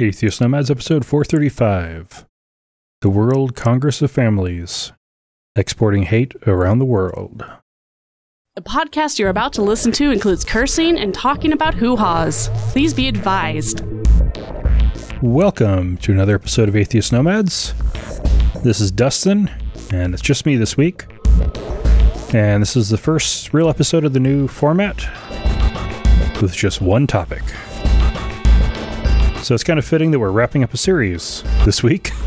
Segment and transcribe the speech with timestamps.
[0.00, 2.24] Atheist Nomads, episode 435
[3.00, 4.92] The World Congress of Families
[5.56, 7.44] Exporting Hate Around the World.
[8.54, 12.48] The podcast you're about to listen to includes cursing and talking about hoo haws.
[12.70, 13.82] Please be advised.
[15.20, 17.74] Welcome to another episode of Atheist Nomads.
[18.62, 19.50] This is Dustin,
[19.90, 21.06] and it's just me this week.
[22.32, 24.98] And this is the first real episode of the new format
[26.40, 27.42] with just one topic.
[29.48, 32.10] So it's kind of fitting that we're wrapping up a series this week.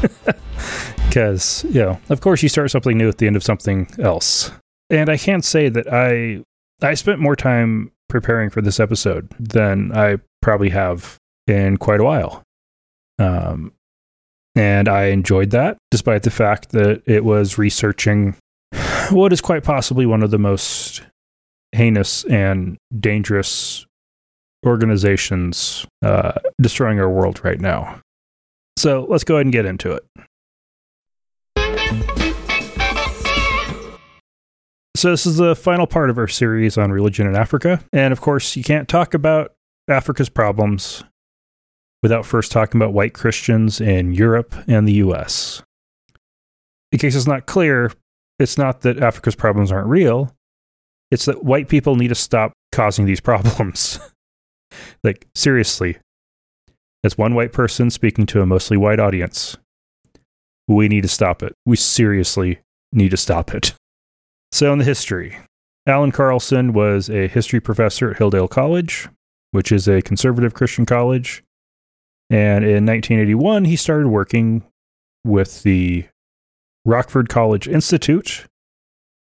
[1.08, 4.50] Because, you know, of course you start something new at the end of something else.
[4.90, 6.42] And I can't say that I
[6.82, 12.04] I spent more time preparing for this episode than I probably have in quite a
[12.04, 12.44] while.
[13.20, 13.74] Um,
[14.56, 18.38] and I enjoyed that, despite the fact that it was researching
[19.10, 21.02] what is quite possibly one of the most
[21.74, 23.86] heinous and dangerous
[24.66, 28.02] organizations uh, destroying our world right now.
[28.78, 30.04] So let's go ahead and get into it.
[34.96, 37.84] So, this is the final part of our series on religion in Africa.
[37.92, 39.54] And of course, you can't talk about
[39.88, 41.04] Africa's problems
[42.04, 45.64] without first talking about white Christians in Europe and the US.
[46.92, 47.92] In case it's not clear,
[48.38, 50.36] it's not that Africa's problems aren't real,
[51.10, 54.00] it's that white people need to stop causing these problems.
[55.04, 55.98] like, seriously.
[57.04, 59.58] That's one white person speaking to a mostly white audience.
[60.68, 61.54] We need to stop it.
[61.66, 62.60] We seriously
[62.94, 63.74] need to stop it.
[64.52, 65.38] So, in the history,
[65.88, 69.08] Allan Carlson was a history professor at Hillsdale College,
[69.52, 71.44] which is a conservative Christian college.
[72.30, 74.64] And in 1981, he started working
[75.24, 76.06] with the
[76.86, 78.46] Rockford College Institute,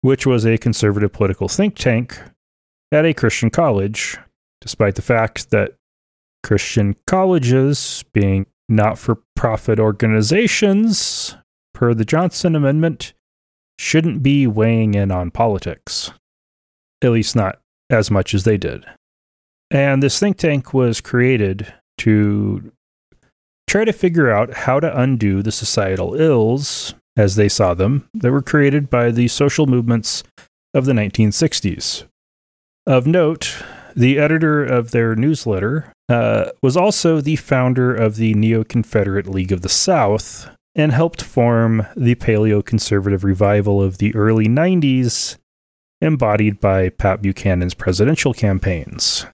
[0.02, 2.20] which was a conservative political think tank
[2.92, 4.18] at a Christian college,
[4.62, 5.74] despite the fact that
[6.44, 11.36] Christian colleges, being not for profit organizations,
[11.74, 13.14] per the Johnson Amendment,
[13.78, 16.12] shouldn't be weighing in on politics.
[17.02, 18.86] At least not as much as they did.
[19.72, 22.72] And this think tank was created to
[23.68, 28.32] try to figure out how to undo the societal ills, as they saw them, that
[28.32, 30.24] were created by the social movements
[30.74, 32.04] of the 1960s.
[32.86, 33.64] Of note,
[33.96, 39.52] the editor of their newsletter uh, was also the founder of the Neo Confederate League
[39.52, 45.38] of the South and helped form the paleo conservative revival of the early 90s,
[46.02, 49.26] embodied by Pat Buchanan's presidential campaigns.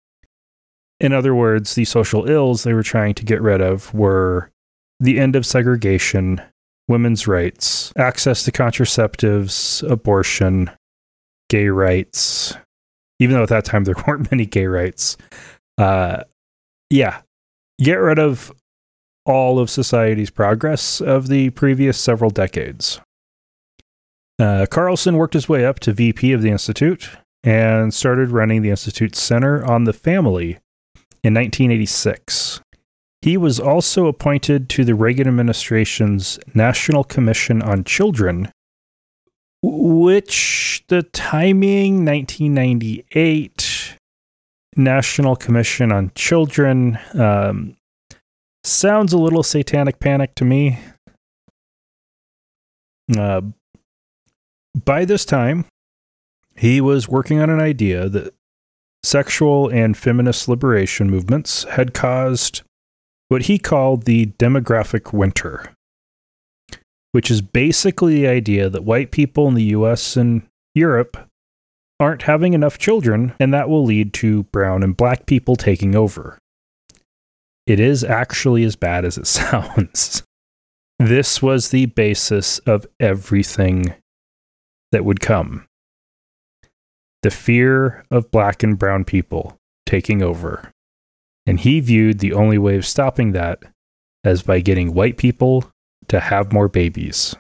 [1.00, 4.50] In other words, the social ills they were trying to get rid of were
[5.00, 6.42] the end of segregation,
[6.88, 10.72] women's rights, access to contraceptives, abortion,
[11.50, 12.56] gay rights,
[13.20, 15.18] even though at that time there weren't many gay rights.
[15.78, 16.24] Uh,
[16.90, 17.22] yeah,
[17.80, 18.52] get rid of
[19.26, 23.00] all of society's progress of the previous several decades.
[24.40, 27.10] Uh, Carlson worked his way up to VP of the Institute
[27.44, 30.58] and started running the Institute's Center on the Family
[31.24, 32.62] in 1986.
[33.22, 38.52] He was also appointed to the Reagan administration's National Commission on Children,
[39.62, 43.98] which the timing 1998
[44.76, 47.76] National Commission on Children um,
[48.64, 50.80] sounds a little satanic panic to me.
[53.18, 53.42] Uh,
[54.76, 55.66] by this time,
[56.56, 58.34] he was working on an idea that
[59.04, 62.62] sexual and feminist liberation movements had caused
[63.30, 65.74] what he called the demographic winter,
[67.18, 70.44] which is basically the idea that white people in the US and
[70.76, 71.18] Europe
[72.00, 76.38] aren't having enough children, and that will lead to brown and black people taking over.
[77.66, 80.22] It is actually as bad as it sounds.
[81.00, 83.96] This was the basis of everything
[84.92, 85.66] that would come.
[87.24, 89.58] The fear of black and brown people
[89.88, 90.72] taking over.
[91.48, 93.64] And he viewed the only way of stopping that
[94.24, 95.72] as by getting white people
[96.10, 97.36] to have more babies.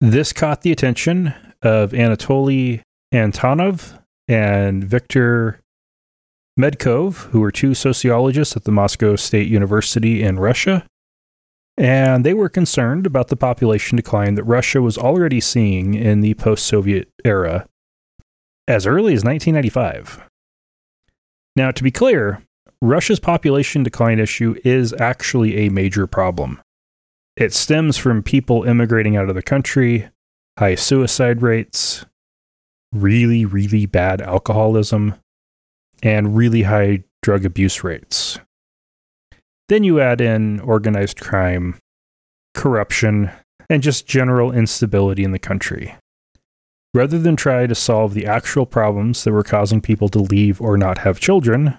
[0.00, 2.82] This caught the attention of Anatoly
[3.12, 3.98] Antonov
[4.28, 5.60] and Viktor
[6.58, 10.86] Medkov, who were two sociologists at the Moscow State University in Russia.
[11.78, 16.34] And they were concerned about the population decline that Russia was already seeing in the
[16.34, 17.66] post Soviet era
[18.66, 20.22] as early as 1995.
[21.54, 22.42] Now, to be clear,
[22.82, 26.60] Russia's population decline issue is actually a major problem.
[27.36, 30.08] It stems from people immigrating out of the country,
[30.58, 32.06] high suicide rates,
[32.92, 35.16] really, really bad alcoholism,
[36.02, 38.38] and really high drug abuse rates.
[39.68, 41.76] Then you add in organized crime,
[42.54, 43.30] corruption,
[43.68, 45.94] and just general instability in the country.
[46.94, 50.78] Rather than try to solve the actual problems that were causing people to leave or
[50.78, 51.76] not have children,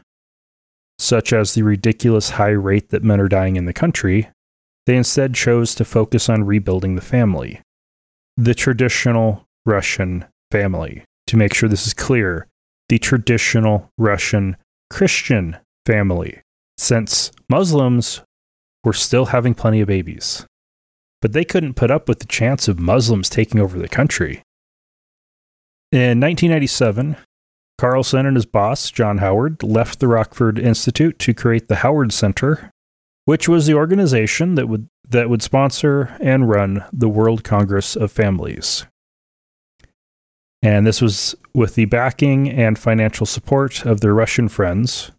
[1.00, 4.30] such as the ridiculous high rate that men are dying in the country,
[4.88, 7.62] they instead chose to focus on rebuilding the family.
[8.38, 11.04] The traditional Russian family.
[11.28, 12.48] To make sure this is clear,
[12.88, 14.56] the traditional Russian
[14.90, 16.40] Christian family,
[16.78, 18.22] since Muslims
[18.86, 20.46] were still having plenty of babies.
[21.22, 24.42] But they couldn't put up with the chance of Muslims taking over the country.
[25.92, 27.18] In 1997,
[27.78, 32.72] Carlson and his boss, John Howard, left the Rockford Institute to create the Howard Center,
[33.28, 38.10] which was the organization that would, that would sponsor and run the World Congress of
[38.10, 38.86] Families.
[40.62, 45.12] And this was with the backing and financial support of their Russian friends.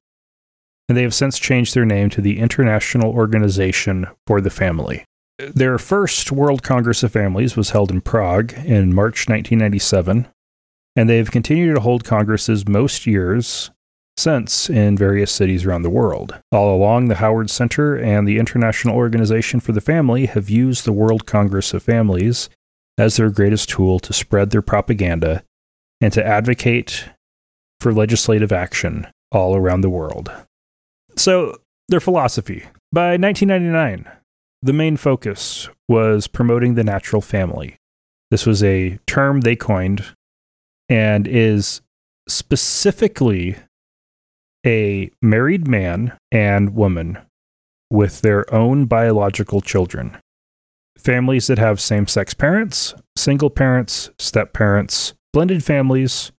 [0.88, 5.04] And they have since changed their name to the International Organization for the Family.
[5.36, 10.28] Their first World Congress of Families was held in Prague in March 1997,
[10.96, 13.70] and they have continued to hold congresses most years
[14.18, 16.38] since in various cities around the world.
[16.50, 20.92] All along, the Howard Center and the International Organization for the Family have used the
[20.92, 22.48] World Congress of Families
[22.98, 25.44] as their greatest tool to spread their propaganda
[26.00, 27.04] and to advocate
[27.78, 30.32] for legislative action all around the world.
[31.16, 31.56] So,
[31.88, 32.64] their philosophy.
[32.92, 34.10] By 1999,
[34.62, 37.76] the main focus was promoting the natural family.
[38.32, 40.04] This was a term they coined
[40.88, 41.80] and is
[42.28, 43.56] specifically
[44.68, 47.16] a married man and woman
[47.88, 50.18] with their own biological children
[50.98, 56.32] families that have same sex parents, single parents, step parents, blended families,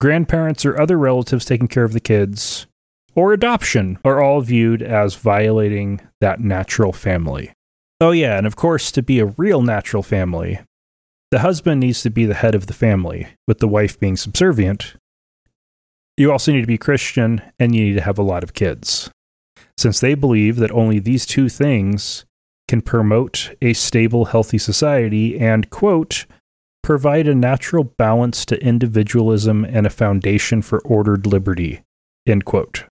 [0.00, 2.66] grandparents or other relatives taking care of the kids,
[3.14, 7.52] or adoption are all viewed as violating that natural family.
[8.00, 10.58] Oh, yeah, and of course, to be a real natural family,
[11.30, 14.96] the husband needs to be the head of the family, with the wife being subservient.
[16.16, 19.10] You also need to be Christian and you need to have a lot of kids.
[19.76, 22.24] Since they believe that only these two things
[22.68, 26.26] can promote a stable, healthy society and, quote,
[26.82, 31.82] provide a natural balance to individualism and a foundation for ordered liberty,
[32.26, 32.84] end quote.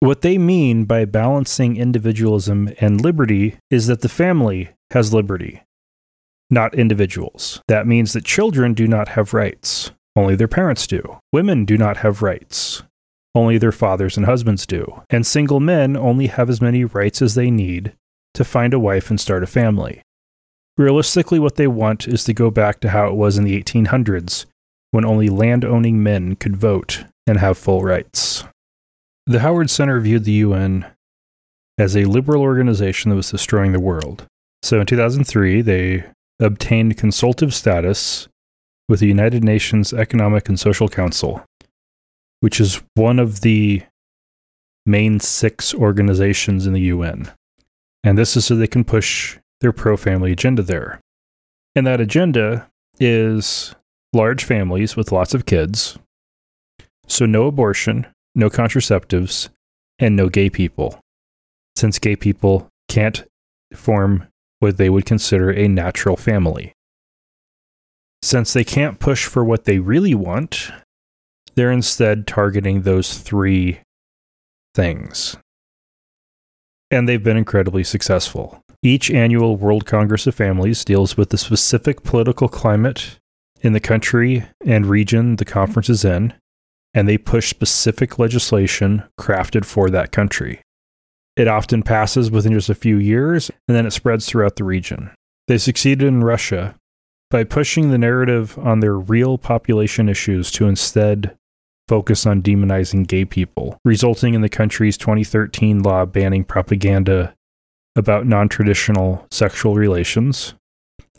[0.00, 5.62] What they mean by balancing individualism and liberty is that the family has liberty,
[6.50, 7.62] not individuals.
[7.68, 11.18] That means that children do not have rights, only their parents do.
[11.32, 12.82] Women do not have rights,
[13.34, 15.02] only their fathers and husbands do.
[15.10, 17.94] And single men only have as many rights as they need
[18.34, 20.02] to find a wife and start a family.
[20.76, 24.46] Realistically, what they want is to go back to how it was in the 1800s,
[24.90, 28.44] when only land owning men could vote and have full rights.
[29.26, 30.86] The Howard Center viewed the UN
[31.78, 34.26] as a liberal organization that was destroying the world.
[34.62, 36.04] So in 2003, they
[36.40, 38.28] obtained consultative status
[38.92, 41.42] with the United Nations Economic and Social Council,
[42.40, 43.82] which is one of the
[44.84, 47.32] main six organizations in the UN.
[48.04, 51.00] And this is so they can push their pro family agenda there.
[51.74, 52.68] And that agenda
[53.00, 53.74] is
[54.12, 55.98] large families with lots of kids.
[57.06, 59.48] So, no abortion, no contraceptives,
[59.98, 61.00] and no gay people,
[61.76, 63.24] since gay people can't
[63.74, 66.74] form what they would consider a natural family.
[68.22, 70.70] Since they can't push for what they really want,
[71.54, 73.80] they're instead targeting those three
[74.74, 75.36] things
[76.92, 78.62] and they've been incredibly successful.
[78.82, 83.18] Each annual World Congress of Families deals with the specific political climate
[83.62, 86.34] in the country and region the conference is in,
[86.92, 90.60] and they push specific legislation crafted for that country.
[91.34, 95.10] It often passes within just a few years, and then it spreads throughout the region.
[95.48, 96.74] They succeeded in Russia
[97.32, 101.34] by pushing the narrative on their real population issues to instead
[101.88, 107.34] focus on demonizing gay people, resulting in the country's 2013 law banning propaganda
[107.96, 110.54] about non traditional sexual relations.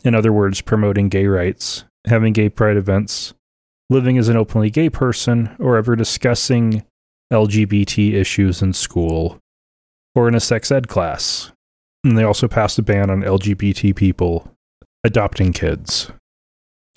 [0.05, 3.33] In other words, promoting gay rights, having gay pride events,
[3.89, 6.83] living as an openly gay person, or ever discussing
[7.31, 9.39] LGBT issues in school
[10.13, 11.51] or in a sex ed class.
[12.03, 14.52] And they also passed a ban on LGBT people
[15.03, 16.11] adopting kids.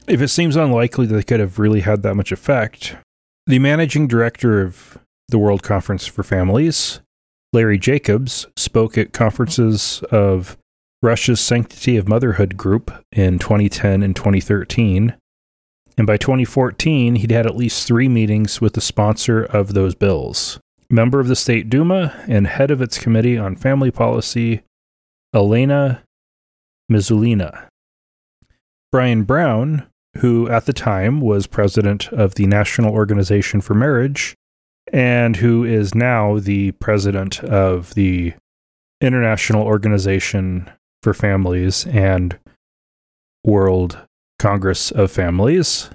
[0.06, 2.96] If it seems unlikely that they could have really had that much effect,
[3.46, 4.98] the managing director of
[5.28, 7.00] the World Conference for Families,
[7.52, 10.56] Larry Jacobs, spoke at conferences of
[11.02, 15.14] Russia's Sanctity of Motherhood group in 2010 and 2013.
[15.98, 20.60] And by 2014, he'd had at least three meetings with the sponsor of those bills.
[20.88, 24.62] member of the State Duma and head of its Committee on Family Policy,
[25.34, 26.02] Elena
[26.90, 27.66] Mizulina.
[28.96, 29.86] Brian Brown,
[30.20, 34.34] who at the time was president of the National Organization for Marriage
[34.90, 38.32] and who is now the president of the
[39.02, 40.70] International Organization
[41.02, 42.38] for Families and
[43.44, 44.00] World
[44.38, 45.90] Congress of Families,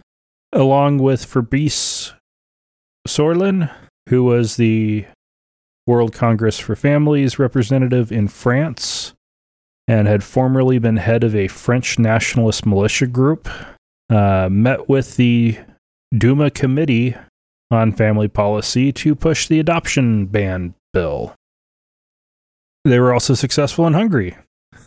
[0.53, 2.13] along with Fabrice
[3.07, 3.71] Sorlin,
[4.09, 5.07] who was the
[5.87, 9.15] World Congress for Families representative in France
[9.87, 13.49] and had formerly been head of a French nationalist militia group,
[14.09, 15.57] uh, met with the
[16.15, 17.15] Duma Committee
[17.69, 21.35] on Family Policy to push the adoption ban bill.
[22.83, 24.37] They were also successful in Hungary.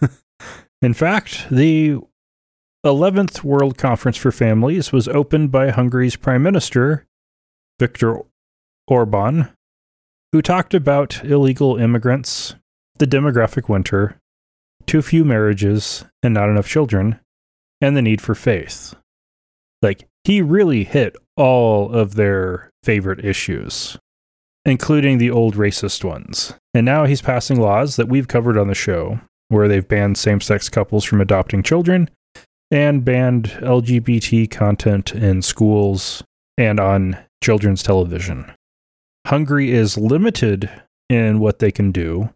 [0.83, 1.99] in fact, the
[2.85, 7.07] 11th World Conference for Families was opened by Hungary's Prime Minister,
[7.79, 8.21] Viktor
[8.87, 9.49] Orban,
[10.33, 12.57] who talked about illegal immigrants,
[12.99, 14.19] the demographic winter,
[14.87, 17.21] too few marriages and not enough children,
[17.81, 18.95] and the need for faith.
[19.83, 23.99] Like, he really hit all of their favorite issues,
[24.65, 26.55] including the old racist ones.
[26.73, 30.41] And now he's passing laws that we've covered on the show, where they've banned same
[30.41, 32.09] sex couples from adopting children
[32.71, 36.25] and banned LGBT content in schools
[36.57, 38.51] and on children's television.
[39.27, 40.71] Hungary is limited
[41.09, 42.31] in what they can do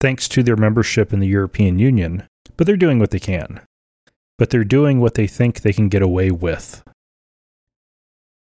[0.00, 2.26] thanks to their membership in the European Union,
[2.56, 3.60] but they're doing what they can.
[4.38, 6.82] But they're doing what they think they can get away with.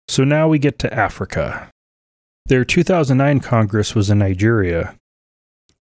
[0.07, 1.69] So now we get to Africa.
[2.45, 4.95] Their 2009 Congress was in Nigeria,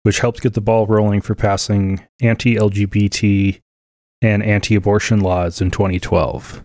[0.03, 3.61] which helped get the ball rolling for passing anti LGBT
[4.23, 6.65] and anti abortion laws in 2012.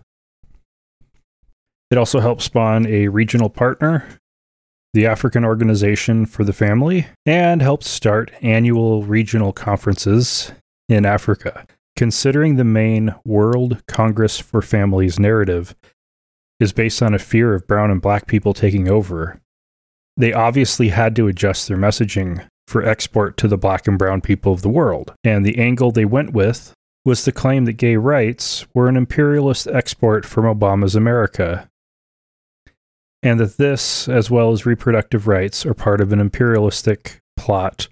[1.90, 4.06] It also helped spawn a regional partner,
[4.96, 10.52] the African Organization for the Family, and helped start annual regional conferences
[10.88, 11.66] in Africa.
[11.96, 15.76] Considering the main World Congress for Families narrative
[16.58, 19.38] is based on a fear of brown and black people taking over,
[20.16, 24.54] they obviously had to adjust their messaging for export to the black and brown people
[24.54, 25.12] of the world.
[25.22, 26.72] And the angle they went with
[27.04, 31.68] was the claim that gay rights were an imperialist export from Obama's America,
[33.26, 37.88] and that this, as well as reproductive rights, are part of an imperialistic plot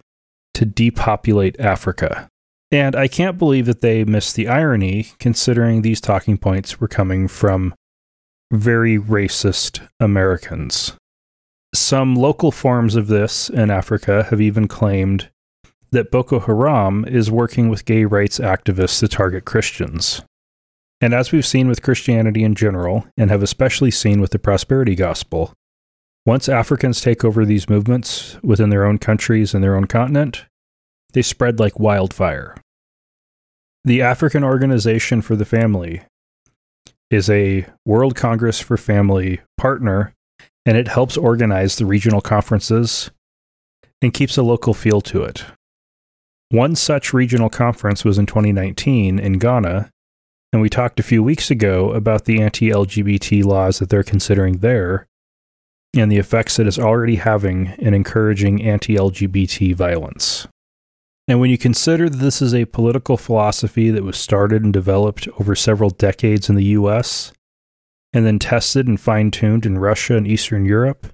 [0.55, 2.29] to depopulate Africa.
[2.71, 7.27] And I can't believe that they missed the irony, considering these talking points were coming
[7.27, 7.75] from
[8.53, 10.93] very racist Americans.
[11.75, 15.31] Some local forms of this in Africa have even claimed
[15.91, 20.23] that Boko Haram is working with gay rights activists to target Christians.
[21.01, 24.95] And as we've seen with Christianity in general, and have especially seen with the prosperity
[24.95, 25.53] gospel,
[26.27, 30.47] once Africans take over these movements within their own countries and their own continent,
[31.13, 32.57] they spread like wildfire.
[33.85, 36.03] The African Organization for the Family
[37.11, 40.15] is a World Congress for Family partner,
[40.65, 43.11] and it helps organize the regional conferences
[44.01, 45.45] and keeps a local feel to it.
[46.51, 49.91] One such regional conference was in 2019 in Ghana,
[50.55, 54.59] and we talked a few weeks ago about the anti LGBT laws that they're considering
[54.59, 55.05] there
[55.97, 60.47] and the effects that it is already having in encouraging anti LGBT violence.
[61.27, 65.27] And when you consider that this is a political philosophy that was started and developed
[65.41, 67.33] over several decades in the US,
[68.13, 71.09] and then tested and fine tuned in Russia and Eastern Europe,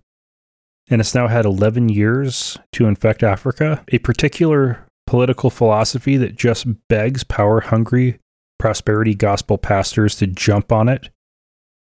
[0.90, 6.66] and it's now had 11 years to infect Africa, a particular political philosophy that just
[6.88, 8.19] begs power hungry
[8.60, 11.10] prosperity gospel pastors to jump on it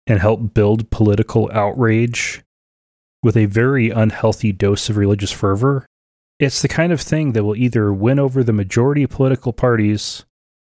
[0.06, 2.44] and help build political outrage
[3.24, 5.86] with a very unhealthy dose of religious fervor.
[6.40, 10.26] It's the kind of thing that will either win over the majority political parties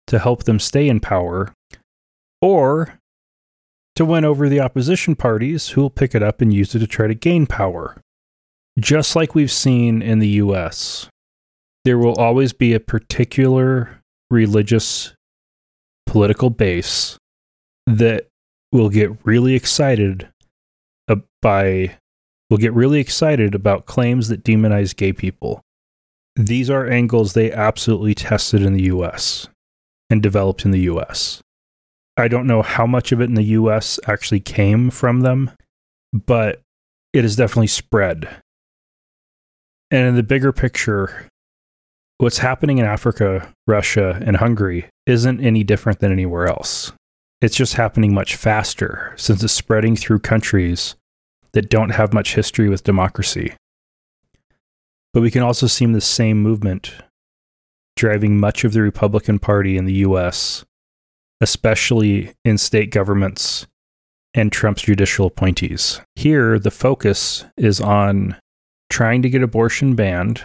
[0.08, 1.54] to help them stay in power,
[2.42, 2.98] or
[3.94, 6.86] to win over the opposition parties who will pick it up and use it to
[6.88, 7.96] try to gain power.
[8.78, 11.08] Just like we've seen in the US
[11.84, 15.14] there will always be a particular religious
[16.10, 17.16] political base
[17.86, 18.26] that
[18.72, 20.28] will get really excited
[21.40, 21.96] by
[22.50, 25.60] will get really excited about claims that demonize gay people.
[26.34, 29.48] These are angles they absolutely tested in the US
[30.10, 31.40] and developed in the US.
[32.16, 35.52] I don't know how much of it in the US actually came from them,
[36.12, 36.60] but
[37.12, 38.28] it has definitely spread.
[39.92, 41.28] And in the bigger picture,
[42.20, 46.92] what's happening in Africa, Russia, and Hungary isn't any different than anywhere else.
[47.40, 50.96] It's just happening much faster since it's spreading through countries
[51.52, 53.54] that don't have much history with democracy.
[55.14, 56.92] But we can also see the same movement
[57.96, 60.64] driving much of the Republican Party in the US,
[61.40, 63.66] especially in state governments
[64.34, 66.00] and Trump's judicial appointees.
[66.16, 68.36] Here, the focus is on
[68.90, 70.44] trying to get abortion banned.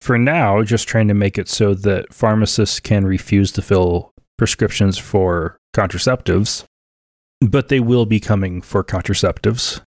[0.00, 4.96] For now, just trying to make it so that pharmacists can refuse to fill prescriptions
[4.96, 6.64] for contraceptives,
[7.40, 9.80] but they will be coming for contraceptives.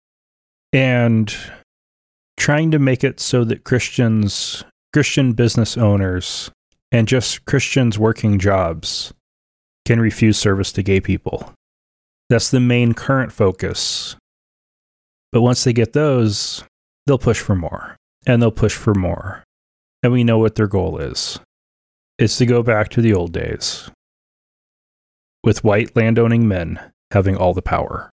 [0.72, 1.34] And
[2.36, 6.50] trying to make it so that Christians, Christian business owners,
[6.90, 9.12] and just Christians working jobs
[9.86, 11.52] can refuse service to gay people.
[12.28, 14.16] That's the main current focus.
[15.32, 16.64] But once they get those,
[17.06, 19.42] they'll push for more and they'll push for more.
[20.02, 21.38] And we know what their goal is
[22.18, 23.90] it's to go back to the old days
[25.42, 26.78] with white landowning men
[27.10, 28.10] having all the power.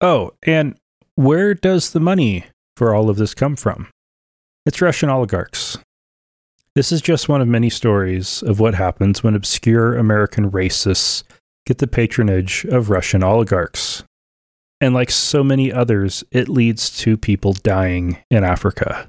[0.00, 0.78] Oh, and
[1.14, 2.46] where does the money
[2.76, 3.88] for all of this come from?
[4.66, 5.78] It's Russian oligarchs.
[6.74, 11.24] This is just one of many stories of what happens when obscure American racists
[11.66, 14.04] get the patronage of Russian oligarchs.
[14.80, 19.08] And like so many others, it leads to people dying in Africa.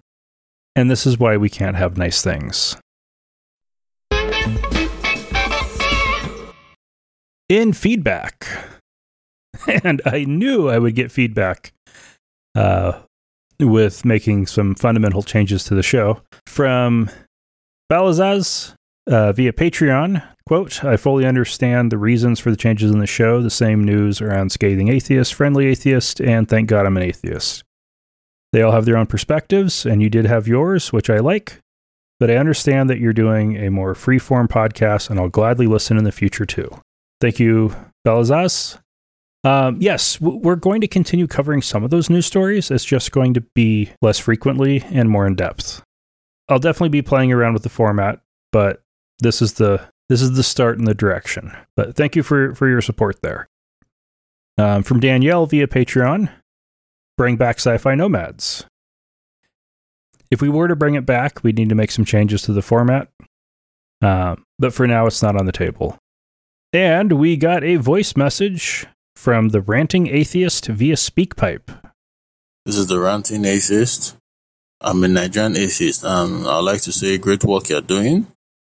[0.76, 2.78] And this is why we can't have nice things.
[7.50, 8.46] In feedback,
[9.84, 11.74] and I knew I would get feedback
[12.56, 13.00] uh,
[13.60, 17.10] with making some fundamental changes to the show from
[17.92, 18.76] Balazaz
[19.08, 20.24] uh, via Patreon.
[20.46, 24.22] Quote, I fully understand the reasons for the changes in the show, the same news
[24.22, 27.64] around scathing atheist, friendly atheist, and thank God I'm an atheist.
[28.52, 31.62] They all have their own perspectives, and you did have yours, which I like,
[32.20, 36.04] but I understand that you're doing a more free-form podcast, and I'll gladly listen in
[36.04, 36.70] the future too.
[37.22, 37.76] Thank you,
[38.08, 38.80] Balazaz.
[39.44, 42.72] Um, yes, we're going to continue covering some of those news stories.
[42.72, 45.82] It's just going to be less frequently and more in depth.
[46.50, 48.20] I'll definitely be playing around with the format,
[48.52, 48.82] but
[49.20, 51.56] this is the this is the start in the direction.
[51.76, 53.48] But thank you for for your support there.
[54.58, 56.30] Um, from Danielle via Patreon,
[57.20, 58.66] bring back Sci-Fi Nomads.
[60.32, 62.62] If we were to bring it back, we'd need to make some changes to the
[62.62, 63.10] format.
[64.02, 65.98] Uh, but for now, it's not on the table.
[66.72, 71.68] And we got a voice message from the Ranting Atheist via SpeakPipe.
[72.66, 74.16] This is the Ranting Atheist.
[74.80, 78.28] I'm a Nigerian atheist, and I'd like to say great work you're doing.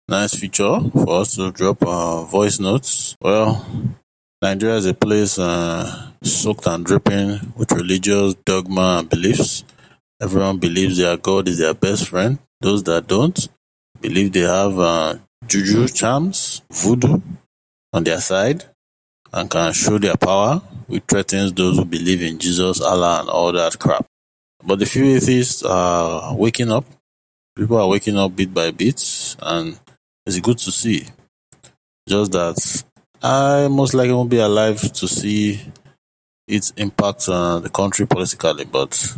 [0.09, 3.15] Nice feature for us to drop our voice notes.
[3.21, 3.67] Well,
[4.41, 9.65] Nigeria is a place uh, soaked and dripping with religious dogma and beliefs.
[10.21, 12.39] Everyone believes their God is their best friend.
[12.61, 13.49] Those that don't
[14.01, 17.21] believe they have uh, juju charms, voodoo
[17.93, 18.65] on their side
[19.33, 20.57] and can show their power,
[20.87, 24.05] which threatens those who believe in Jesus, Allah, and all that crap.
[24.65, 26.85] But the few atheists are waking up.
[27.57, 29.79] People are waking up bit by bit, and
[30.27, 31.07] it's good to see.
[32.09, 32.85] Just that
[33.23, 35.61] I most likely won't be alive to see
[36.51, 39.17] its impact on uh, the country politically, but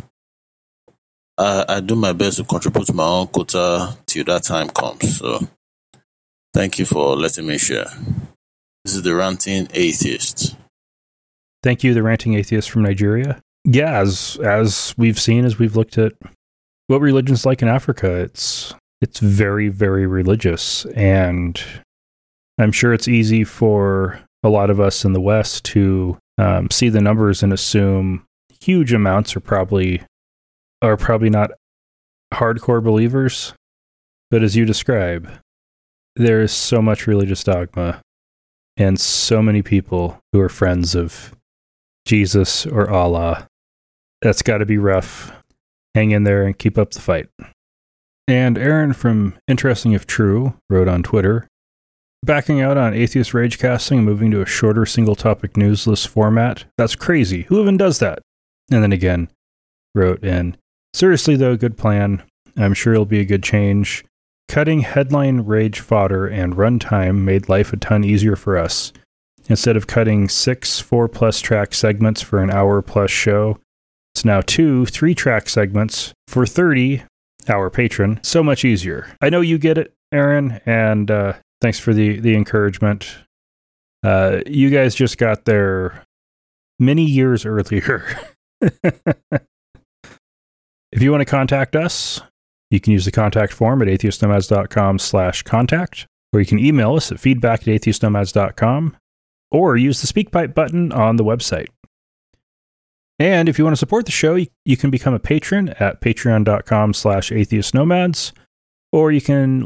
[1.37, 5.17] I, I do my best to contribute my own quota till that time comes.
[5.17, 5.39] So
[6.53, 7.87] thank you for letting me share.
[8.85, 10.55] This is the ranting atheist.
[11.63, 13.41] Thank you, the ranting atheist from Nigeria.
[13.65, 16.13] Yeah, as as we've seen, as we've looked at
[16.87, 20.85] what religion's like in Africa, it's it's very, very religious.
[20.95, 21.61] And
[22.59, 26.89] I'm sure it's easy for a lot of us in the West to um, see
[26.89, 28.25] the numbers and assume
[28.61, 30.01] huge amounts are probably
[30.81, 31.51] are probably not
[32.33, 33.53] hardcore believers.
[34.31, 35.29] But as you describe,
[36.15, 38.01] there is so much religious dogma
[38.77, 41.35] and so many people who are friends of
[42.05, 43.47] Jesus or Allah.
[44.21, 45.31] That's got to be rough.
[45.93, 47.29] Hang in there and keep up the fight.
[48.27, 51.47] And Aaron from Interesting If True wrote on Twitter
[52.23, 56.07] backing out on atheist rage casting and moving to a shorter single topic news list
[56.07, 56.65] format.
[56.77, 57.43] That's crazy.
[57.43, 58.19] Who even does that?
[58.71, 59.29] And then again,
[59.93, 60.57] wrote in
[60.93, 62.23] Seriously, though, good plan.
[62.55, 64.05] I'm sure it'll be a good change.
[64.47, 68.93] Cutting headline rage fodder and runtime made life a ton easier for us.
[69.49, 73.59] Instead of cutting six four plus track segments for an hour plus show,
[74.13, 77.03] it's now two three track segments for 30
[77.49, 78.19] our patron.
[78.23, 79.07] So much easier.
[79.21, 83.15] I know you get it, Aaron, and uh, thanks for the, the encouragement.
[84.03, 86.03] Uh, you guys just got there
[86.77, 88.05] many years earlier.
[88.61, 88.91] if
[90.99, 92.21] you want to contact us,
[92.69, 97.13] you can use the contact form at atheistnomads.com slash contact, or you can email us
[97.13, 98.97] at feedback at atheistnomads.com,
[99.49, 101.67] or use the SpeakPipe button on the website.
[103.19, 106.93] And if you want to support the show, you, can become a patron at patreon.com
[106.93, 108.33] slash atheistnomads,
[108.91, 109.65] or you can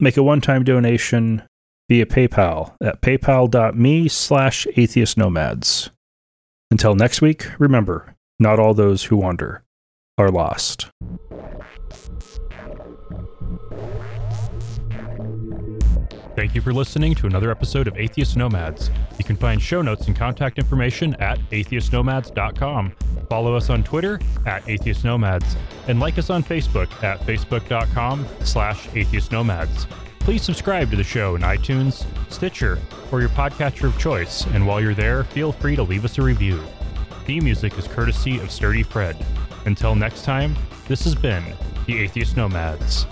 [0.00, 1.42] make a one-time donation
[1.88, 5.90] via PayPal at paypal.me slash atheistnomads.
[6.70, 9.64] Until next week, remember, not all those who wander
[10.16, 10.88] are lost.
[16.40, 18.90] Thank you for listening to another episode of Atheist Nomads.
[19.18, 22.92] You can find show notes and contact information at atheistnomads.com.
[23.28, 25.54] Follow us on Twitter at Atheist Nomads
[25.86, 29.86] and like us on Facebook at facebook.com slash atheist nomads.
[30.20, 32.78] Please subscribe to the show in iTunes, Stitcher,
[33.12, 36.22] or your podcatcher of choice, and while you're there, feel free to leave us a
[36.22, 36.58] review.
[37.26, 39.14] Theme music is courtesy of Sturdy Fred.
[39.66, 40.56] Until next time,
[40.88, 41.44] this has been
[41.84, 43.04] the Atheist Nomads.